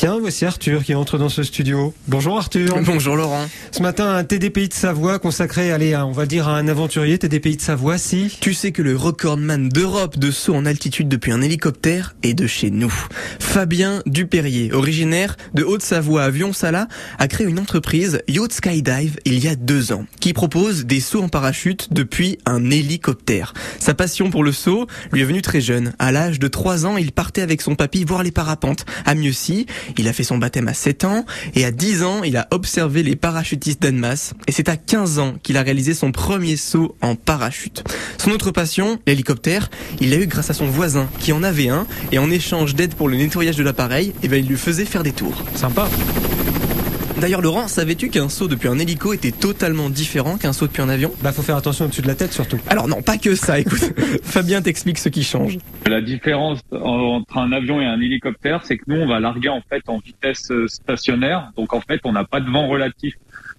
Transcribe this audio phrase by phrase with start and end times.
[0.00, 1.92] Tiens, voici Arthur qui entre dans ce studio.
[2.08, 2.80] Bonjour Arthur.
[2.86, 3.46] Bonjour Laurent.
[3.70, 7.18] Ce matin, un TDPI de Savoie consacré, allez, à, on va dire à un aventurier
[7.18, 8.34] TDPI de Savoie, si.
[8.40, 12.46] Tu sais que le recordman d'Europe de saut en altitude depuis un hélicoptère est de
[12.46, 12.90] chez nous.
[13.40, 16.88] Fabien Dupérier, originaire de Haute-Savoie à Vion-Sala,
[17.18, 21.24] a créé une entreprise Yacht Skydive il y a deux ans, qui propose des sauts
[21.24, 23.52] en parachute depuis un hélicoptère.
[23.78, 25.92] Sa passion pour le saut lui est venue très jeune.
[25.98, 28.86] À l'âge de trois ans, il partait avec son papy voir les parapentes.
[29.04, 29.66] À Mieuxy,
[29.98, 33.02] il a fait son baptême à 7 ans et à 10 ans, il a observé
[33.02, 37.14] les parachutistes d'Annemasse et c'est à 15 ans qu'il a réalisé son premier saut en
[37.14, 37.84] parachute.
[38.18, 41.86] Son autre passion, l'hélicoptère, il l'a eu grâce à son voisin qui en avait un
[42.12, 45.02] et en échange d'aide pour le nettoyage de l'appareil, eh ben, il lui faisait faire
[45.02, 45.44] des tours.
[45.54, 45.88] Sympa.
[47.20, 50.88] D'ailleurs Laurent, savais-tu qu'un saut depuis un hélico était totalement différent qu'un saut depuis un
[50.88, 51.12] avion?
[51.22, 52.58] Bah faut faire attention au-dessus de la tête surtout.
[52.66, 53.92] Alors non, pas que ça, écoute.
[54.22, 55.58] Fabien t'explique ce qui change.
[55.86, 59.60] La différence entre un avion et un hélicoptère, c'est que nous on va larguer en
[59.60, 63.14] fait en vitesse euh, stationnaire, donc en fait on n'a pas de vent relatif.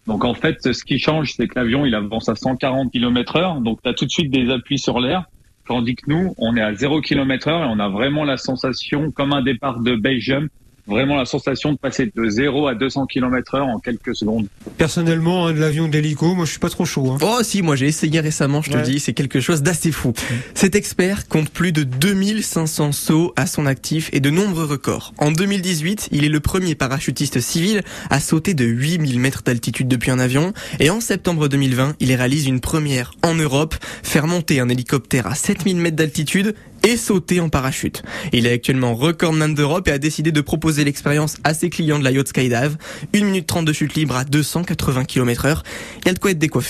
[0.08, 3.62] Donc en fait ce qui change c'est que l'avion il avance à 140 km heure,
[3.62, 5.26] donc tu as tout de suite des appuis sur l'air.
[5.68, 9.12] Tandis que nous, on est à 0 km heure et on a vraiment la sensation,
[9.12, 10.52] comme un départ de base jump,
[10.88, 14.48] vraiment la sensation de passer de 0 à 200 km heure en quelques secondes.
[14.78, 17.12] Personnellement, hein, de l'avion de l'hélico, moi je suis pas trop chaud.
[17.12, 17.18] Hein.
[17.22, 18.84] Oh si, moi j'ai essayé récemment, je te Ouais.
[18.84, 20.14] dis, c'est quelque chose d'assez fou.
[20.54, 25.14] Cet expert compte plus de 2500 sauts à son actif et de nombreux records.
[25.18, 30.12] En 2018, il est le premier parachutiste civil à sauter de 8000 mètres d'altitude depuis
[30.12, 30.54] un avion.
[30.80, 35.36] Et en septembre 2020, il réalise une première en Europe, faire monter un hélicoptère à
[35.36, 38.04] 7000 mètres d'altitude et sauter en parachute.
[38.34, 42.04] Il est actuellement recordman d'Europe et a décidé de proposer l'expérience à ses clients de
[42.04, 42.78] la Yacht Skydive.
[43.16, 45.64] 1 minute 30 de chute libre à 280 km heure.
[46.02, 46.70] Il y a de quoi être décoiffé.